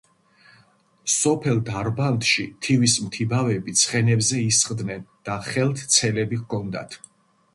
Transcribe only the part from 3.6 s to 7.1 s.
ცხენებზე ისხდნენ და ხელთ ცელები ჰქონდათ